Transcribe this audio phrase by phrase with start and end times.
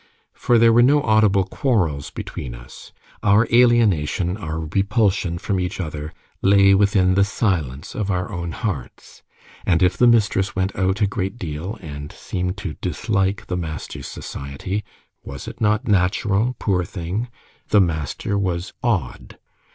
[0.33, 6.11] For there were no audible quarrels between us; our alienation, our repulsion from each other,
[6.41, 9.21] lay within the silence of our own hearts;
[9.63, 14.07] and if the mistress went out a great deal, and seemed to dislike the master's
[14.07, 14.83] society,
[15.23, 17.27] was it not natural, poor thing?
[17.69, 19.37] The master was odd.